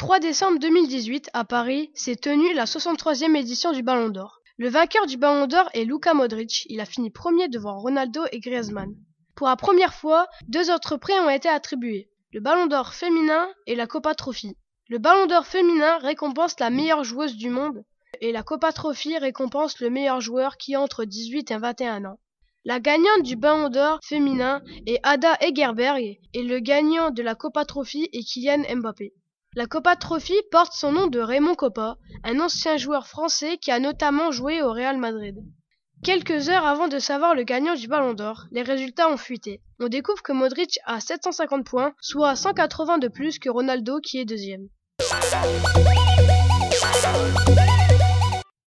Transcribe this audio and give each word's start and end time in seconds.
3 0.00 0.18
décembre 0.18 0.58
2018, 0.58 1.28
à 1.34 1.44
Paris, 1.44 1.90
s'est 1.92 2.16
tenue 2.16 2.54
la 2.54 2.64
63e 2.64 3.36
édition 3.36 3.70
du 3.70 3.82
Ballon 3.82 4.08
d'Or. 4.08 4.40
Le 4.56 4.70
vainqueur 4.70 5.04
du 5.04 5.18
Ballon 5.18 5.46
d'Or 5.46 5.68
est 5.74 5.84
Luka 5.84 6.14
Modric. 6.14 6.64
Il 6.70 6.80
a 6.80 6.86
fini 6.86 7.10
premier 7.10 7.48
devant 7.48 7.78
Ronaldo 7.78 8.22
et 8.32 8.40
Griezmann. 8.40 8.94
Pour 9.34 9.48
la 9.48 9.56
première 9.56 9.92
fois, 9.92 10.26
deux 10.48 10.70
autres 10.70 10.96
prix 10.96 11.12
ont 11.20 11.28
été 11.28 11.50
attribués. 11.50 12.08
Le 12.32 12.40
Ballon 12.40 12.64
d'Or 12.66 12.94
féminin 12.94 13.46
et 13.66 13.74
la 13.74 13.86
Copa 13.86 14.14
Trophy. 14.14 14.56
Le 14.88 14.96
Ballon 14.96 15.26
d'Or 15.26 15.46
féminin 15.46 15.98
récompense 15.98 16.58
la 16.60 16.70
meilleure 16.70 17.04
joueuse 17.04 17.36
du 17.36 17.50
monde 17.50 17.84
et 18.22 18.32
la 18.32 18.42
Copa 18.42 18.72
Trophy 18.72 19.18
récompense 19.18 19.80
le 19.80 19.90
meilleur 19.90 20.22
joueur 20.22 20.56
qui 20.56 20.74
a 20.76 20.80
entre 20.80 21.04
18 21.04 21.50
et 21.50 21.58
21 21.58 22.06
ans. 22.06 22.18
La 22.64 22.80
gagnante 22.80 23.24
du 23.24 23.36
Ballon 23.36 23.68
d'Or 23.68 23.98
féminin 24.02 24.62
est 24.86 25.00
Ada 25.02 25.36
Egerberg 25.42 26.16
et 26.32 26.42
le 26.42 26.58
gagnant 26.60 27.10
de 27.10 27.22
la 27.22 27.34
Copa 27.34 27.66
Trophy 27.66 28.08
est 28.14 28.22
Kylian 28.22 28.62
Mbappé. 28.76 29.12
La 29.56 29.66
Copa 29.66 29.96
Trophy 29.96 30.36
porte 30.52 30.74
son 30.74 30.92
nom 30.92 31.08
de 31.08 31.18
Raymond 31.18 31.56
Coppa, 31.56 31.96
un 32.22 32.38
ancien 32.38 32.76
joueur 32.76 33.08
français 33.08 33.58
qui 33.58 33.72
a 33.72 33.80
notamment 33.80 34.30
joué 34.30 34.62
au 34.62 34.72
Real 34.72 34.96
Madrid. 34.96 35.38
Quelques 36.04 36.48
heures 36.48 36.64
avant 36.64 36.86
de 36.86 37.00
savoir 37.00 37.34
le 37.34 37.42
gagnant 37.42 37.74
du 37.74 37.88
Ballon 37.88 38.14
d'Or, 38.14 38.44
les 38.52 38.62
résultats 38.62 39.10
ont 39.10 39.16
fuité. 39.16 39.60
On 39.80 39.88
découvre 39.88 40.22
que 40.22 40.30
Modric 40.30 40.78
a 40.84 41.00
750 41.00 41.66
points, 41.66 41.94
soit 42.00 42.36
180 42.36 42.98
de 42.98 43.08
plus 43.08 43.40
que 43.40 43.50
Ronaldo 43.50 43.98
qui 43.98 44.20
est 44.20 44.24
deuxième. 44.24 44.68